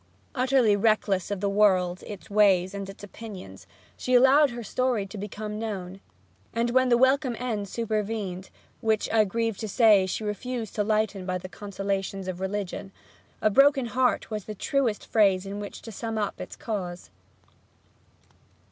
[0.33, 5.15] Utterly reckless of the world, its ways, and its opinions, she allowed her story to
[5.15, 6.01] become known;
[6.55, 11.27] and when the welcome end supervened (which, I grieve to say, she refused to lighten
[11.27, 12.91] by the consolations of religion),
[13.43, 17.11] a broken heart was the truest phrase in which to sum up its cause.